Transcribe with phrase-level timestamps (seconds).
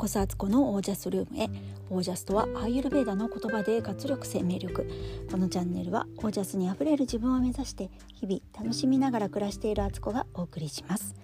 [0.00, 1.50] こそアツコのオージャスルームへ。
[1.90, 4.90] オージャスとはアーユルベーダの言葉で活力生命力。
[5.30, 11.14] このチャンネルはオージャスにあふれる自分を目指して日々楽しみながら暮らしているアツコがお送りします。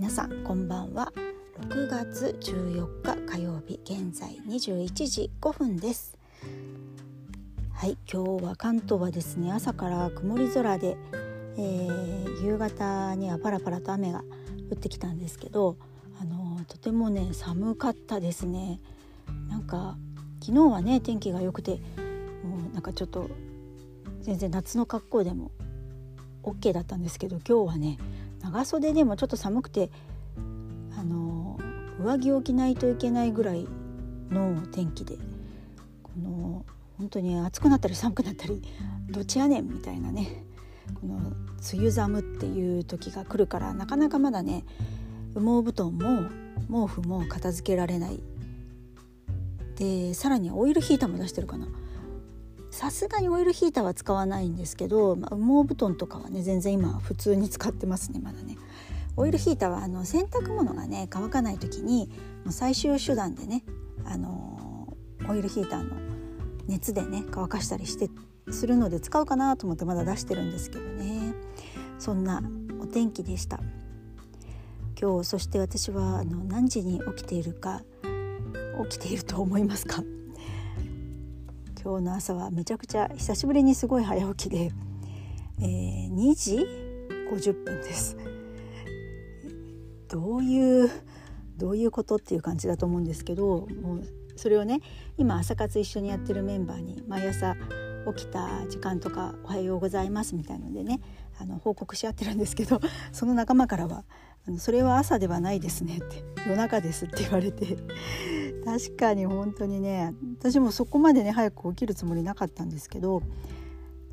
[0.00, 1.12] 皆さんこんばんは。
[1.60, 6.18] 6月14日火曜日現在21時5分です。
[7.72, 10.96] はい今日は関東はですね朝から曇り空で、
[11.56, 14.24] えー、夕方にはパラパラと雨が
[14.72, 15.76] 降ってきたんですけど
[16.66, 18.80] とてもね寒かったですね。
[19.48, 19.96] なんか
[20.40, 21.80] 昨日はね天気が良くて
[22.42, 23.28] もうなんかちょっと
[24.20, 25.50] 全然夏の格好でも
[26.42, 27.98] OK だったんですけど今日はね
[28.40, 29.90] 長袖でもちょっと寒くて
[30.98, 31.58] あの
[32.00, 33.66] 上着を着ないといけないぐらい
[34.30, 35.16] の天気で
[36.02, 36.64] この
[36.96, 38.62] 本当に暑くなったり寒くなったり
[39.10, 40.44] どっちやねんみたいなね
[40.94, 41.34] この梅
[41.74, 44.64] 雨寒っていう時が来るからなかなかまだね
[45.34, 46.30] 羽毛布団も
[46.68, 48.22] 毛布も片付けられない。
[49.76, 51.68] でさらにオイルヒーターも出してるかな。
[52.70, 58.56] さすがにオイルヒーターは使わないんですけど、まあ、羽毛布団とかはね全然今普通に使ってますねまだね。
[59.16, 62.08] オイルヒーターはあの洗濯物がね乾かない時に
[62.44, 63.64] もう最終手段でね
[64.04, 64.96] あの
[65.28, 65.96] オイルヒーターの
[66.66, 68.10] 熱でね乾かしたりして
[68.50, 71.34] するので使うかなと思ってまだ出してるんですけどね。
[71.98, 72.42] そんな
[72.80, 73.60] お天気でした。
[75.00, 77.82] 今日そして私はあの何時に起きているか
[78.90, 80.02] 起きていると思いますか？
[81.80, 84.72] 今日の朝はめちゃくちゃ久しぶりにすごい早起きで、
[85.60, 86.66] えー、2時
[87.30, 88.16] 50分です。
[90.08, 90.90] どういう
[91.56, 94.04] どういうことっていう感じだと思うんですけどもう
[94.36, 94.80] それをね
[95.16, 97.56] 今朝活一緒にやってるメンバーに毎朝
[98.16, 101.00] 起きた時間とか「おはようございます」みたいのでね
[101.38, 102.80] あの報告し合ってるんですけど
[103.12, 104.04] その仲間からは
[104.48, 107.76] あの「それは朝ではないですね」って「夜中です」って言われて
[108.64, 113.22] 確かに本当にね私もそこまでね早く起きるつもりなかったんですけど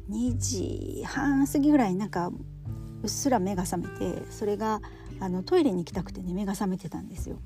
[0.10, 4.82] 2時半過ぎぐらいになんかうっすら目が覚めてそれが
[5.20, 7.38] あのトイレに行きたくてね目が覚めてたんですよ。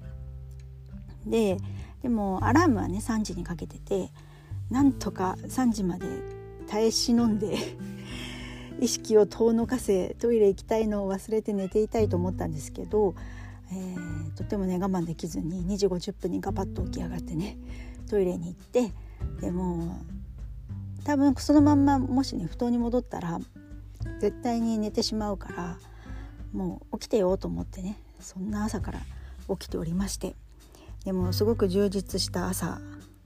[1.25, 1.57] で
[2.01, 4.11] でもアラームはね3時にかけてて
[4.71, 6.07] なんとか3時まで
[6.67, 7.57] 耐え忍んで
[8.81, 13.15] 意識を遠のかせトイレ行きたいのを忘れて寝ていたいと思ったんですけど、
[13.71, 17.57] えー、とてもね我慢できずに2時50分にガパッと起き上がってね
[18.09, 18.91] トイレに行って
[19.41, 19.99] でも
[21.03, 23.39] 多分そのまんまもしね布団に戻ったら
[24.19, 25.77] 絶対に寝てしまうから
[26.53, 28.99] もう起きてようと思ってねそんな朝から
[29.49, 30.35] 起きておりまして
[31.05, 32.79] でもすごく充実した朝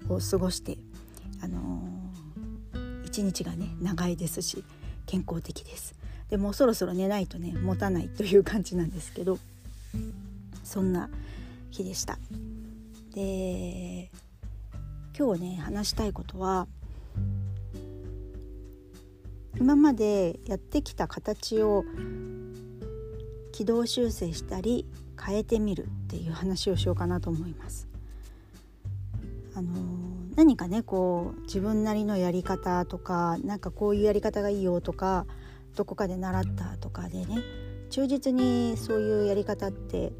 [0.09, 0.77] を過ごして
[1.41, 4.63] あのー、一日がね長いですし
[5.05, 5.95] 健康的です
[6.29, 9.37] でもそろそろ寝ないとね持たないという感じなんですけど
[10.63, 11.09] そんな
[11.71, 12.17] 日でした
[13.13, 14.09] で
[15.17, 16.67] 今日ね話したいことは
[19.59, 21.83] 今までやってきた形を
[23.51, 24.87] 軌道修正したり
[25.23, 27.87] 変えてみるっていう話をしようかなと思います。
[29.55, 30.02] あの
[30.35, 35.25] 何かねこう自分なりのやり方とかなんかこういうやり方がいいよとか
[35.75, 37.41] どこかで習ったとかでね
[37.89, 40.11] 忠実にそういうやり方って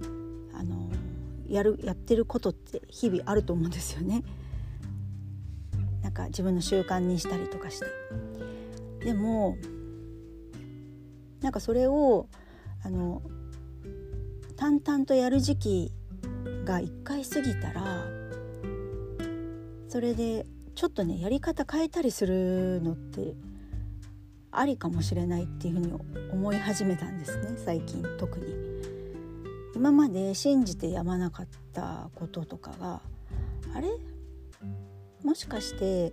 [0.54, 0.90] あの
[1.48, 4.24] やるやってることって日々あると思うんですよね。
[6.02, 7.86] なんか自分の習慣にしたりとかして。
[9.04, 9.58] でも
[11.42, 12.28] なんかそれを
[12.84, 13.22] あの
[14.56, 15.92] 淡々とやる時期
[16.64, 18.06] が一回過ぎたら
[19.94, 23.36] それでちょっとねやり方変えたりするのって
[24.52, 25.94] ありかもしれないっていうふうに
[26.32, 28.56] 思い始めたんですね最近特に。
[29.76, 33.02] 今まで信じてやまなかったこととかが
[33.76, 33.88] あれ？
[35.24, 36.12] もしかして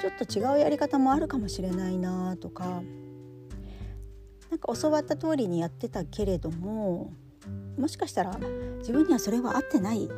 [0.00, 2.82] ちょっと違うやり方もあるかもしれないなとか
[4.50, 7.12] なんか教わった通りにやってたけれども
[7.78, 8.36] もしかしたら
[8.78, 10.08] 自分にはそれは合ってない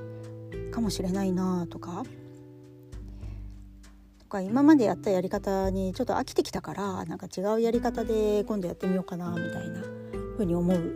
[0.70, 2.02] かもしれないなとか
[4.34, 9.82] か今までやったやり方にちょっと飽きてきたからなんか違うやり方で今度やってみようかなみたいな
[10.32, 10.92] 風に思う。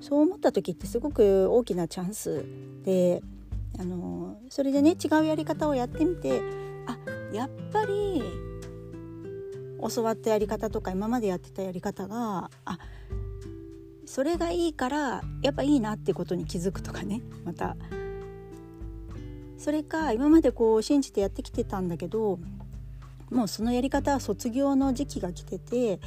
[0.00, 2.44] そう思った時ってすごく大きなチャンス
[2.84, 3.22] で
[3.78, 6.40] あのそれでね違うやり方をやってみて
[6.88, 6.98] あ
[7.32, 8.20] やっぱり
[9.94, 12.78] 教わったやり方とか今までやってたやり方があ
[14.04, 17.76] それがいいからやっぱいいなってことに気づくとかねまた。
[19.62, 22.40] それか今までこう信じてやってきてたんだけど
[23.30, 26.00] もうそのやり方は卒業の時期が来てて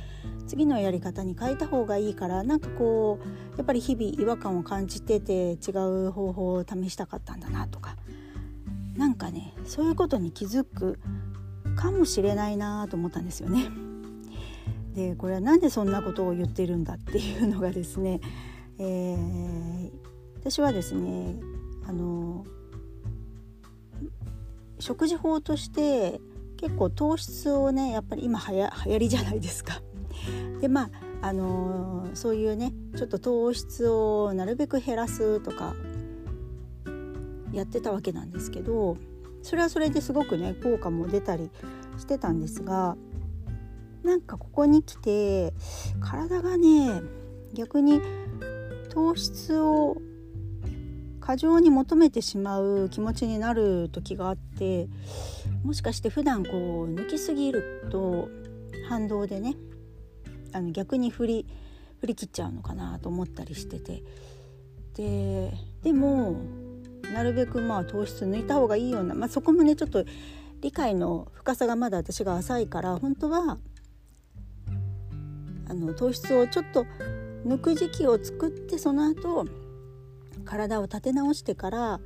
[0.45, 5.71] 次のやり方に変えた方がいいからなんかこうやっぱり日々違和感を感じてて違
[6.07, 7.95] う方法を試したかったんだなとか
[8.97, 10.99] なんかねそういうことに気づく
[11.77, 13.69] かもしれないなと思ったんですよね。
[14.95, 18.19] でこれは何でそんなことを言ってるんだっていうのがですね、
[18.79, 19.91] えー、
[20.41, 21.37] 私はですね
[21.87, 22.45] あの
[24.79, 26.19] 食事法として
[26.57, 29.81] 結構糖質をねやっぱり今はや流行りじゃないですか。
[30.61, 30.89] でまあ
[31.21, 35.73] あのー、そういうねちょっと糖質をなるべく減らすとか
[37.51, 38.97] やってたわけなんですけど
[39.41, 41.49] それはそれですごくね効果も出たり
[41.97, 42.95] してたんですが
[44.03, 45.53] なんかここに来て
[45.99, 47.01] 体がね
[47.53, 48.01] 逆に
[48.89, 49.97] 糖質を
[51.25, 54.87] 過剰に求めてしまう気持ちになる時があって
[55.63, 58.29] もしかして普段こう抜きすぎると
[58.87, 59.55] 反動でね
[60.53, 61.45] あの逆に振り
[61.99, 64.03] 振り切っちゃうのかなと思ったりしてて。
[64.95, 66.39] ででも
[67.13, 70.05] なるべくまあ糖質抜いた方がいいような、まあ、そこもねちょっと
[70.61, 73.57] 理解の深さがまだ私が浅いから本当は
[75.67, 76.85] あの糖質をちょっと
[77.45, 79.45] 抜く時期を作ってその後
[80.45, 81.99] 体を立て直してから、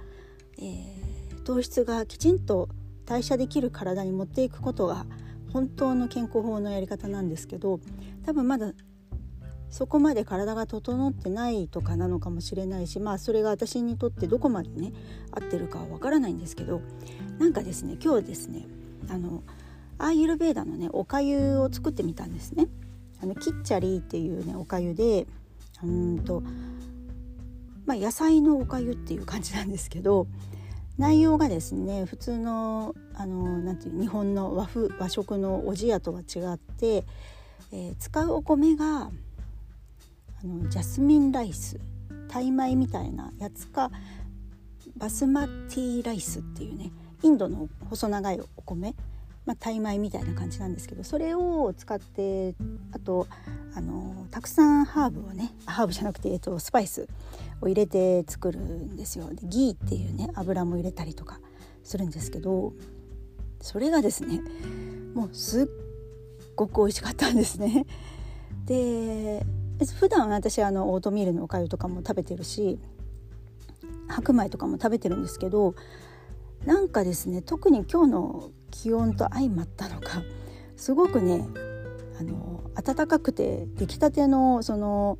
[0.57, 2.69] えー、糖質がきちんと
[3.05, 5.05] 代謝できる体に持っていくことが
[5.51, 7.79] 本当の健康法のやり方なんですけど
[8.25, 8.73] 多分まだ
[9.69, 14.93] そこまで体が整ってないとかなのかもしれないしまあそれが私にとってどこまでね
[15.31, 16.81] 合ってるかはわからないんですけど
[17.37, 18.65] なんかですね今日ですね
[19.09, 19.43] あの
[19.97, 22.67] アーユルベーダのねおかゆを作ってみたんですね。
[23.21, 25.27] あのキッチャリーっていうねおかゆで
[25.83, 26.41] うんと
[27.89, 30.27] まあ、野菜のおかゆっていう感じなんですけど
[30.99, 37.03] 内容がですね普通のあのなんていう日本の和風和食のおじやとは違って、
[37.71, 39.11] えー、使うお米があ
[40.43, 41.79] のジャスミンライス
[42.27, 43.89] タイ米みたいなやつか
[44.95, 46.91] バスマティライスっていうね
[47.23, 48.93] インドの細長いお米
[49.47, 52.53] まあ、タイ米みたいな感じなんですけどそれを使って
[52.91, 53.25] あと
[53.79, 57.07] あのたくさんハーブをねハーブじゃなくて、えっと、スパイス
[57.61, 59.29] を入れて作るんですよ。
[59.33, 61.39] でギーっていうね油も入れたりとか
[61.81, 62.73] するんですけど
[63.61, 64.41] それがですね
[65.13, 65.67] もうすっ
[66.57, 67.85] ごく美味しかったんですね。
[68.65, 69.45] で
[69.97, 72.79] 普段私あのオートミールのおかゆとかも食べてるし
[74.09, 75.73] 白米とかも食べてるんですけど
[76.65, 80.21] なんかですね特に今日の気温と相まったのか
[80.75, 81.45] すごくね
[82.19, 85.17] あの暖かくて出来たてのその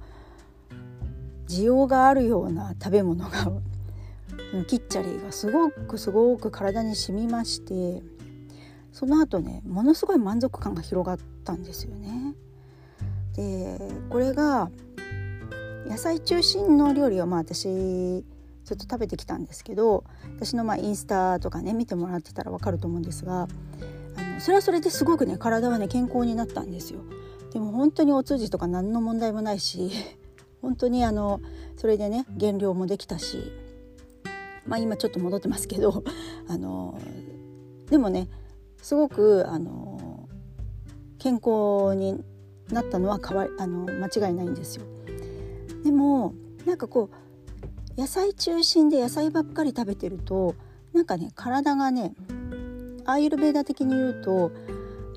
[1.48, 3.52] 需要があるような食べ物が
[4.68, 8.04] キッチャリーがすごくすごく体に染みまして
[8.92, 12.36] その後ねものすごい満足感が広がったんですよね。
[13.36, 13.80] で
[14.10, 14.70] これが
[15.88, 18.26] 野菜中心の料理はまあ私
[18.66, 20.04] ずっと食べてきたんですけど
[20.36, 23.48] 私のまインスタとかね見てもらってたら分かると思うんですが
[24.40, 27.02] それはそれですごくね体はね健康になったんですよ。
[27.52, 29.92] でも本当にお通じとか何の問題もないし
[30.62, 31.42] 本当にあの
[31.78, 33.52] それでね減量もできたし
[34.68, 36.04] まあ今ちょっと戻ってますけど
[36.48, 37.00] あの
[37.90, 38.28] でもね
[38.78, 40.30] すごくあの
[41.18, 42.24] 健康に
[42.72, 44.86] なったのは変わあの間違いないんですよ。
[45.84, 46.34] でも
[46.66, 47.10] なんかこ
[47.98, 50.56] う野菜中心で野菜ばっかり食べてると
[50.94, 52.14] なんかね体がね
[53.10, 54.52] アーユルベーダ的に言うと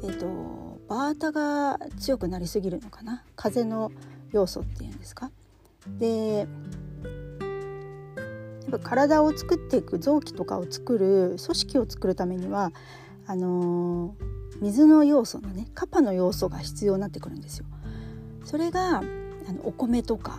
[0.02, 3.22] えっ、とバータが強くなりすぎるのかな？
[3.36, 3.92] 風の
[4.32, 5.30] 要素っていうんですか？
[5.98, 6.48] でやっ
[8.70, 12.72] ぱ体を作っていく臓器とかを作る組織を作るためには
[13.26, 17.66] あのー、水の要素のねカパの要素が必要になってくるんですよ。
[18.46, 19.04] それがあの
[19.64, 20.38] お米とか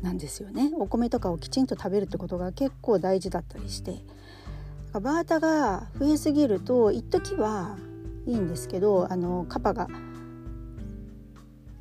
[0.00, 0.70] なんですよね。
[0.76, 4.04] お米とかをきちんと食べるってことが結構大事だったりして。
[4.92, 7.76] バータが増えすぎると一時は
[8.26, 9.88] いいんですけどあのカパが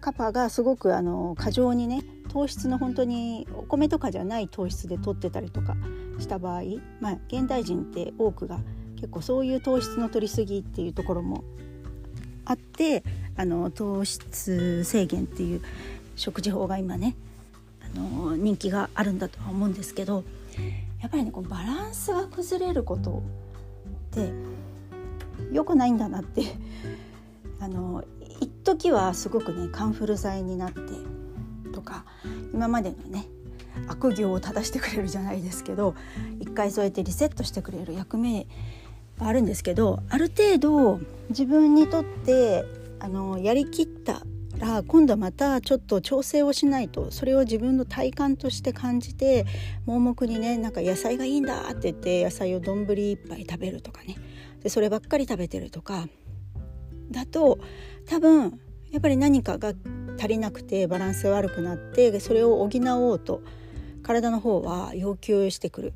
[0.02, 5.76] カパがすごくあの過剰にね糖質の本当にお米とかじゃない糖質で取ってたりとか
[6.20, 6.62] した場合
[7.00, 8.60] まあ現代人って多くが
[8.96, 11.44] 結構そういう糖質の取りすぎっていうところも
[12.46, 13.04] あって
[13.38, 15.62] あの糖質制限っていう
[16.16, 17.16] 食事法が今ね
[17.82, 20.24] あの人気があるんだとは思うんですけど
[21.06, 23.22] やっぱりねこうバランスが崩れること
[24.10, 24.34] って
[25.52, 26.42] 良くないんだなって
[27.62, 28.04] あの
[28.40, 30.80] 一時はすごくねカンフル剤になって
[31.74, 32.06] とか
[32.52, 33.28] 今までのね
[33.88, 35.94] 悪行を正してくれるじゃないですけど
[36.40, 38.48] 一回そうやってリセットしてくれる役目
[39.20, 42.66] はあるんですけどある程度自分にとって
[43.00, 44.24] あのやりきった
[44.58, 49.46] ら今度またちょっと調整をしないとそれを自分の体感として感じて
[49.86, 54.16] 盲目にねなんか野菜がいいんだって言って野菜を丼一杯食べるとかね。
[54.64, 56.08] でそればっかり食べてるとか。
[57.12, 57.60] だと
[58.08, 58.60] 多分
[58.92, 59.74] やっぱり何かが
[60.18, 63.42] 足りなくてバランス悪くなってそれを補おうと
[64.04, 65.94] 体の方は要求してくる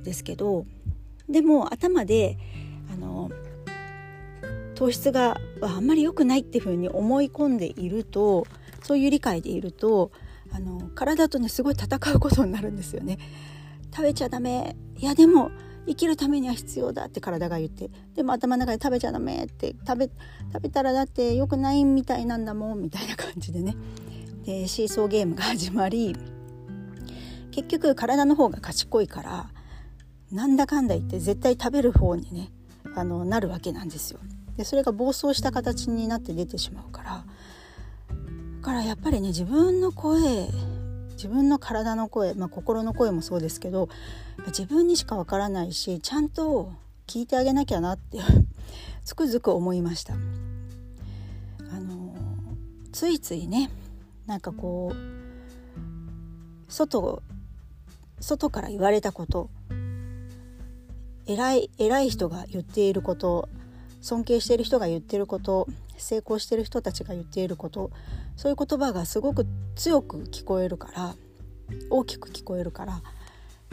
[0.00, 0.64] んですけど
[1.28, 2.38] でも頭で
[2.92, 3.30] あの
[4.78, 8.46] 糖質があんまり良くないっていうふうに思い込んでいると
[8.84, 10.12] そういう理解でいると
[10.52, 13.18] あの体とねすごい戦うことになるんですよね。
[13.90, 15.50] 食べちゃダメいやでも
[15.88, 20.10] 生きるためには必要だって体が言ってでも頭の中で食べちゃダメって食べ
[20.52, 23.74] 食べたらだって良くないみたいなんだもんみたいな感じでね
[24.44, 26.14] でシーソーゲームが始まり
[27.50, 29.50] 結局体の方が賢いから
[30.30, 32.52] なんだかんだ言って絶対食べる方にね
[32.94, 34.20] あのなるわけなんですよ。
[34.58, 37.24] でそれが暴走した形になって出てしまうから
[38.60, 40.48] だからやっぱりね自分の声
[41.12, 43.88] 自分の体の声、まあ、心の声もそうですけど
[44.48, 46.72] 自分にしかわからないしちゃんと
[47.06, 48.18] 聞いてあげなきゃなって
[49.04, 50.14] つくづく思いました。
[50.14, 50.16] あ
[51.80, 52.14] の
[52.92, 53.70] ついついね
[54.26, 57.22] なんかこう外
[58.20, 59.50] 外から言われたこと
[61.26, 63.48] 偉い偉い人が言っていること
[64.08, 65.66] 尊敬している人が言ってること
[65.98, 67.90] 成功している人たちが言っていること
[68.36, 69.46] そういう言葉がすごく
[69.76, 71.14] 強く聞こえるから
[71.90, 73.02] 大きく聞こえるから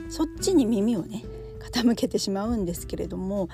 [0.09, 1.23] そっちに耳をね
[1.71, 3.47] 傾けてしまうんですけれども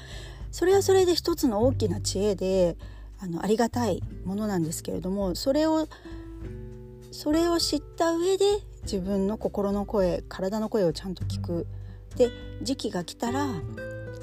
[0.51, 2.75] それはそれで一つの大きな知恵で
[3.19, 5.87] あのありがたいものなんですけれどもそれを
[7.11, 8.45] それを知った上で
[8.81, 11.67] 自分の心の声体の声をちゃんと聞く。
[12.17, 12.29] で
[12.61, 13.47] 時期が来たら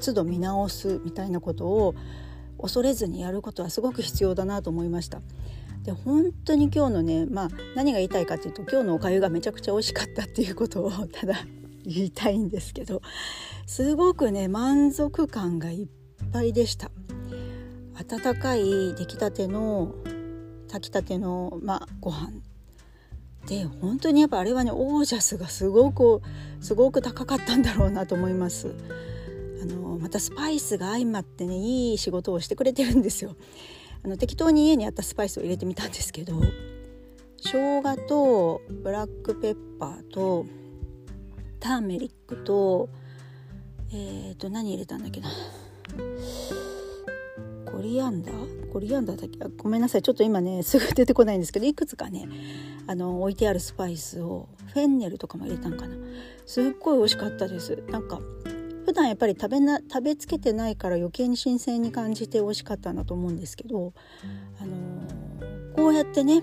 [0.05, 1.95] 都度見直すみたいなことを
[2.61, 5.21] 恐れずにやることはすごく必要だなと思いました。
[5.83, 11.35] で本当に今日のね、まあ、何が言いたいかというと今日のおかゆがめちゃくちゃ美味しかったっていうことをただ
[11.85, 13.01] 言いたいんですけど
[13.65, 15.87] すごくね満足感がいっ
[16.31, 16.91] ぱいでした。
[17.95, 19.93] 温かい出来たての
[20.69, 22.31] 炊きたての、まあ、ご飯。
[23.47, 26.21] で本当にやっぱあれはねオージャスがすごく
[26.61, 28.73] すごく高かったんだろうなと思います。
[29.61, 33.35] あのまたスパイスが相まってねいい仕事をしてくれてるんですよ。
[34.03, 36.33] あの適当に家にあったスパイスを入れてみたんですけど
[37.41, 40.45] 生姜とブラックペッパーと
[41.59, 42.89] ターメリックと
[43.91, 45.29] えっ、ー、と何入れたんだっけな。
[47.65, 48.71] コリアンダー？
[48.71, 49.39] コリアンダーだっけ？
[49.57, 50.01] ごめんなさい。
[50.01, 52.27] ちょっと今ねすぐ出てこないんですけどいくつかね
[52.87, 55.95] あの置いてあるスパイスをフェンネルとかも入れたんかな。
[56.45, 57.83] すっごい美味しかったです。
[57.89, 58.19] なんか
[58.89, 63.93] 普段やっぱり食べな食べつけてないから余計に新鮮に感じて美味しかったんだと思うんですけど、
[64.59, 66.41] あのー、こうやってね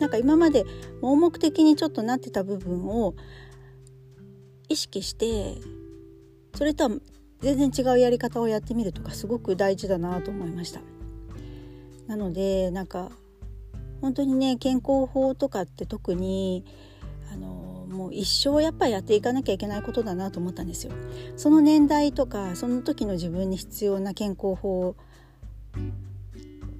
[0.00, 0.64] なんか今まで
[1.00, 3.14] 盲目的にちょっとなってた部分を
[4.68, 5.54] 意識して
[6.56, 6.90] それとは
[7.38, 10.80] 全然違うやり方をやってみるとかすごく大事だなと思いました。
[12.08, 13.12] なのでなんか
[14.00, 16.64] 本当にね健康法とかって特に
[17.32, 17.71] あの
[18.02, 20.92] もう一生やっぱやっていかなきゃいけないことだなと思ったんですよ。
[21.36, 24.96] その年代とかその時の自分に必要な健康法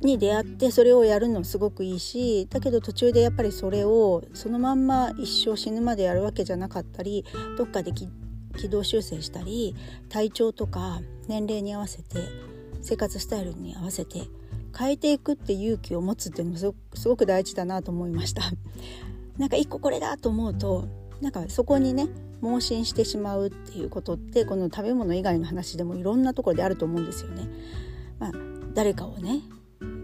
[0.01, 7.25] に出会ってそれをやるのすごくいいしだけど途中でやっぱりそれをそのまんま一生死ぬまでやるわけじゃなかったり
[7.57, 8.09] どっかで軌
[8.69, 9.77] 道修正したり
[10.09, 12.19] 体調とか年齢に合わせて
[12.81, 14.23] 生活スタイルに合わせて
[14.77, 18.43] 変えていくって勇気を持つっていうのもすごく大事だなと思いました。
[19.39, 22.09] なんか一個これだと思うとなんかそこにね
[22.41, 27.49] 盲信してしまうっていうことってこの食べ物以外の話でもいろんなところであると思うんですよね。
[28.19, 28.33] まあ、
[28.75, 29.41] 誰かをね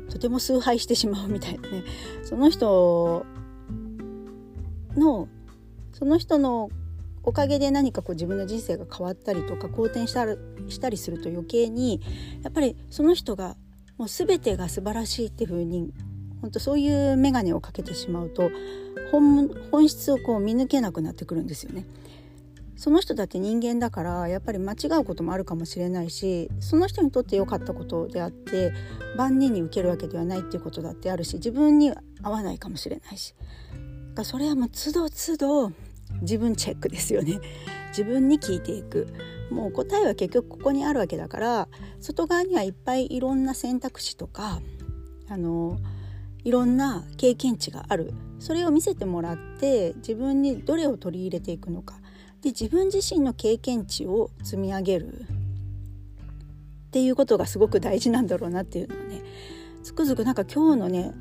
[0.08, 1.82] とても崇拝してしまうみたいなね
[2.22, 3.26] その人
[4.96, 5.28] の
[5.92, 6.70] その人の
[7.24, 10.24] おかげで何かこう自分の人生が変わったりとか好転した
[10.68, 12.00] したりすると余計に
[12.42, 13.56] やっぱりその人が
[13.96, 15.92] もう全てが素晴らしいっていうふうに
[16.40, 18.50] 本当そういう眼鏡をかけてしまうと
[19.10, 21.84] 本本質をこう見抜けなくなってくるんですよね。
[22.76, 28.72] その人だって人間だからやっぱり間違うこともあるかもしれないしその人にとって良かったことであって
[29.16, 33.34] 万人に受けるわけではないっていうことだってあるし自分に合わないかもしれないし。
[34.14, 35.72] だそれはもう都度都度
[36.22, 37.40] 自分チェックですよね。
[37.88, 39.08] 自分に聞いていく。
[39.50, 41.68] もう答えは結局ここにあるわけだから
[42.00, 44.60] 外側にはいっぱいいろんな選択肢とか
[45.28, 45.78] あの
[46.44, 48.12] いろんな経験値がある。
[48.38, 52.00] それを見せてもらって自分にどれを取り入れていくのか。
[52.42, 55.26] で自分自身の経験値を積み上げる。
[56.88, 59.22] っていうことがすごく大事なんだろうなっていうのはね
[59.82, 61.12] つくづくなんか今日のね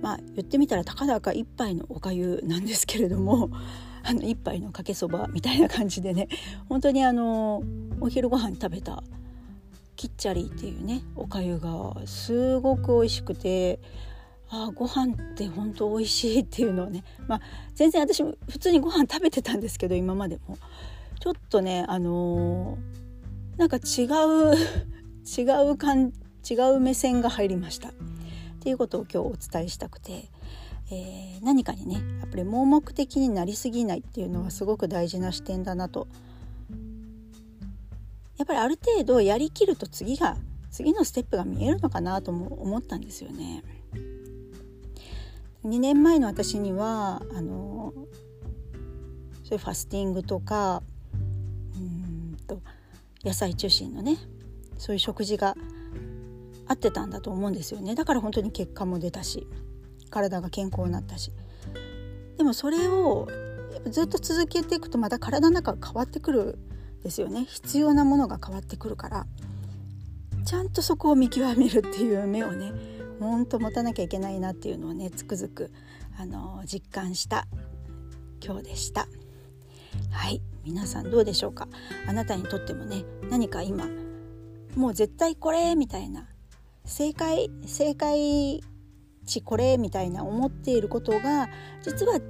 [0.00, 3.50] まあ言ってみたらたかだか一杯のおかゆなんですけれども
[4.04, 6.28] あの一杯のかけそばみたいな感じでね
[6.68, 7.62] 本当にあの
[8.00, 9.04] お昼ご飯食べた
[9.96, 13.80] キッチャリーっていうねおかゆがすごく美味しくて
[14.54, 17.40] あご飯って本当美味しいっていうのをね まあ
[17.74, 20.58] 全然私も普通にご飯食べてたんですけど今までも。
[21.20, 24.56] ちょっとねあのー、なんか違う
[25.24, 26.12] 違う感
[26.50, 27.90] 違う目線が入りました。
[27.90, 27.92] っ
[28.58, 30.28] ていうことを今日お伝えしたくて、
[30.90, 36.08] えー、何かにねやっぱり盲目的になりすぎないっていうのはすごく大事な視点だなと。
[38.36, 40.36] やっぱりある程度やりきると次が
[40.72, 43.62] 次のステップが見えるのかなとも思ったんですよね。
[45.64, 47.92] 2年前の私にはあの
[49.44, 50.82] そういうファスティングとか
[51.76, 52.60] うんと
[53.24, 54.16] 野菜中心のね
[54.78, 55.54] そういう食事が
[56.66, 57.94] 合ってたんだと思うんですよね。
[57.94, 59.46] だから本当に結果も出たし
[60.10, 61.32] 体が健康になったし。
[62.36, 63.28] でもそれを
[63.88, 66.58] ずっと続けていくとまた体の中が変わってくる
[67.04, 67.44] ですよね。
[67.44, 69.26] 必要なものが変わってくるから
[70.44, 72.72] ちゃんとそこを見極めるっていう目をね
[73.28, 75.70] ほんと持たなきゃいけないなっていうのをねつくづく
[76.18, 77.46] あの実感した
[78.44, 79.08] 今日でした。
[80.10, 80.40] はい。
[80.64, 81.66] 皆さんどうでしょうか？
[82.06, 83.88] あなたにとってもね何か今
[84.76, 86.28] もう絶対これみたいな
[86.84, 88.62] 正解正解
[89.26, 91.48] 値これみたいな思っていることが
[91.82, 92.20] 実は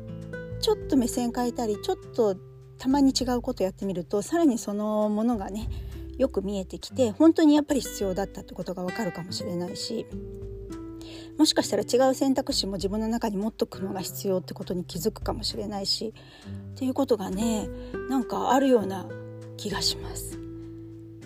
[0.61, 2.37] ちょっと目線変えたりちょっと
[2.79, 5.69] たまに違うことやってみるとさらにそのものがね
[6.17, 10.07] よく見えてきて本当にやっぱり必要だったってことがわかるかもしれないし
[11.39, 16.15] もしかしたら違う選択肢も自分の中に持っとくのが必要ってことに気づくかもしれないし
[16.75, 17.69] っていうことがね
[18.09, 19.07] なんかあるような
[19.57, 20.39] 気がします。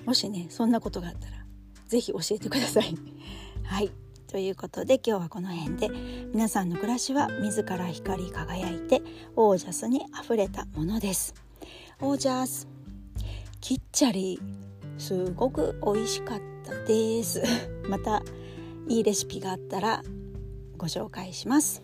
[0.04, 1.44] もしねそんなことがあったら
[1.88, 2.94] 是非教えてください。
[3.64, 3.90] はい。
[4.28, 5.88] ということで今日はこの辺で
[6.32, 9.00] 皆さんの暮らしは自ら光り輝いて
[9.36, 11.35] オージャスにあふれたものです。
[12.00, 12.68] オージャス
[13.61, 14.40] キッチャリ
[14.98, 17.42] すごく美味しかったです。
[17.88, 18.22] また
[18.88, 20.03] いいレシピがあったら
[20.77, 21.83] ご紹介します。